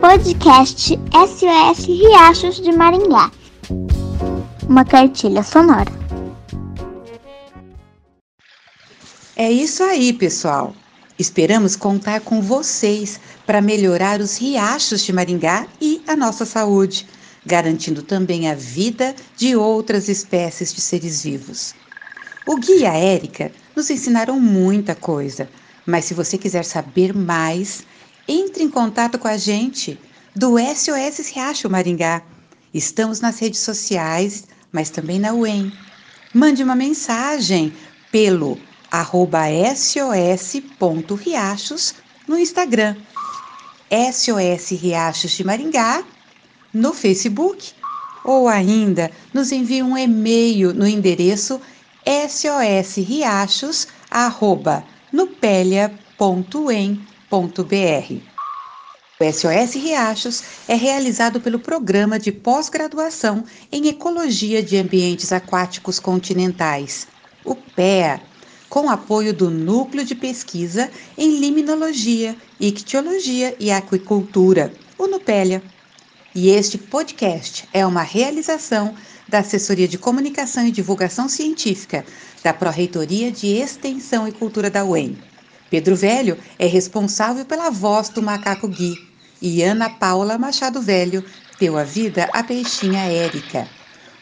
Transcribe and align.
Podcast 0.00 0.98
SOS 1.12 1.86
Riachos 1.86 2.60
de 2.60 2.72
Maringá. 2.72 3.30
Uma 4.68 4.84
cartilha 4.84 5.42
sonora. 5.42 5.90
É 9.36 9.50
isso 9.50 9.82
aí, 9.82 10.12
pessoal. 10.12 10.74
Esperamos 11.18 11.76
contar 11.76 12.20
com 12.20 12.42
vocês 12.42 13.18
para 13.46 13.62
melhorar 13.62 14.20
os 14.20 14.36
riachos 14.36 15.02
de 15.02 15.12
Maringá 15.12 15.66
e 15.80 16.02
a 16.06 16.14
nossa 16.14 16.44
saúde, 16.44 17.06
garantindo 17.46 18.02
também 18.02 18.50
a 18.50 18.54
vida 18.54 19.14
de 19.36 19.56
outras 19.56 20.08
espécies 20.08 20.74
de 20.74 20.80
seres 20.80 21.22
vivos. 21.22 21.74
O 22.46 22.56
Gui 22.56 22.80
e 22.80 22.86
a 22.86 22.94
Érica 22.94 23.50
nos 23.74 23.90
ensinaram 23.90 24.38
muita 24.38 24.94
coisa, 24.94 25.48
mas 25.86 26.04
se 26.04 26.14
você 26.14 26.36
quiser 26.36 26.64
saber 26.64 27.14
mais, 27.14 27.82
entre 28.28 28.62
em 28.62 28.68
contato 28.68 29.18
com 29.18 29.26
a 29.26 29.38
gente 29.38 29.98
do 30.36 30.56
SOS 30.58 31.30
Riacho 31.32 31.68
Maringá. 31.70 32.22
Estamos 32.72 33.20
nas 33.20 33.38
redes 33.38 33.60
sociais, 33.60 34.44
mas 34.70 34.90
também 34.90 35.18
na 35.18 35.32
UEM. 35.32 35.72
Mande 36.34 36.62
uma 36.62 36.76
mensagem 36.76 37.72
pelo 38.12 38.60
arroba 38.90 39.44
sos.riachos 39.74 40.34
no 42.26 42.38
Instagram, 42.38 42.94
SOS 43.90 44.70
Riachos 44.78 45.30
de 45.32 45.42
Maringá 45.44 46.04
no 46.72 46.92
Facebook 46.92 47.72
ou 48.22 48.46
ainda 48.46 49.10
nos 49.32 49.50
envie 49.50 49.82
um 49.82 49.96
e-mail 49.96 50.74
no 50.74 50.86
endereço 50.86 51.58
sosriachos@nupelia.em.br. 57.30 58.38
O 59.20 59.32
SOS 59.32 59.74
Riachos 59.74 60.42
é 60.68 60.74
realizado 60.74 61.40
pelo 61.40 61.58
Programa 61.58 62.18
de 62.20 62.30
Pós-Graduação 62.30 63.44
em 63.70 63.88
Ecologia 63.88 64.62
de 64.62 64.76
Ambientes 64.76 65.32
Aquáticos 65.32 65.98
Continentais, 65.98 67.08
o 67.44 67.54
PEA, 67.54 68.20
com 68.68 68.88
apoio 68.88 69.34
do 69.34 69.50
Núcleo 69.50 70.04
de 70.04 70.14
Pesquisa 70.14 70.88
em 71.16 71.40
Limnologia, 71.40 72.36
Ictiologia 72.60 73.56
e 73.58 73.72
Aquicultura, 73.72 74.72
o 74.96 75.08
NUPELIA. 75.08 75.62
E 76.32 76.50
este 76.50 76.78
podcast 76.78 77.68
é 77.72 77.84
uma 77.84 78.02
realização 78.02 78.94
da 79.28 79.40
Assessoria 79.40 79.88
de 79.88 79.98
Comunicação 79.98 80.64
e 80.64 80.70
Divulgação 80.70 81.28
Científica 81.28 82.04
da 82.44 82.54
Pró-Reitoria 82.54 83.32
de 83.32 83.48
Extensão 83.48 84.28
e 84.28 84.32
Cultura 84.32 84.70
da 84.70 84.84
UEM. 84.84 85.18
Pedro 85.70 85.94
Velho 85.94 86.38
é 86.58 86.66
responsável 86.66 87.44
pela 87.44 87.70
voz 87.70 88.08
do 88.08 88.22
macaco 88.22 88.68
Gui 88.68 88.96
e 89.40 89.62
Ana 89.62 89.90
Paula 89.90 90.38
Machado 90.38 90.80
Velho 90.80 91.24
deu 91.60 91.76
a 91.76 91.84
vida 91.84 92.28
à 92.32 92.42
peixinha 92.42 93.04
Érica. 93.04 93.68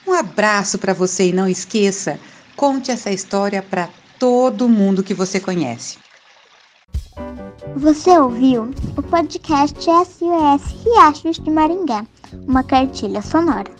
Um 0.07 0.13
abraço 0.13 0.79
para 0.79 0.93
você 0.93 1.29
e 1.29 1.33
não 1.33 1.49
esqueça, 1.49 2.19
conte 2.57 2.91
essa 2.91 3.11
história 3.11 3.63
para 3.63 3.89
todo 4.19 4.69
mundo 4.69 5.03
que 5.03 5.15
você 5.15 5.41
conhece. 5.41 5.99
Você 7.77 8.11
ouviu 8.11 8.71
o 8.97 9.03
podcast 9.03 9.79
SOS 9.79 10.85
Riachos 10.85 11.39
de 11.39 11.51
Maringá, 11.51 12.07
uma 12.47 12.63
cartilha 12.63 13.21
sonora. 13.21 13.71